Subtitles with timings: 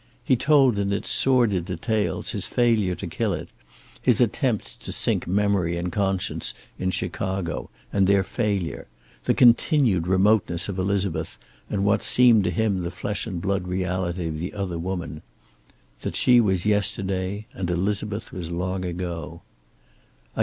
[0.23, 3.49] He told in its sordid details his failure to kill it,
[4.01, 8.87] his attempts to sink memory and conscience in Chicago and their failure,
[9.25, 11.37] the continued remoteness of Elizabeth
[11.69, 15.21] and what seemed to him the flesh and blood reality of the other woman.
[15.99, 19.43] That she was yesterday, and Elizabeth was long ago.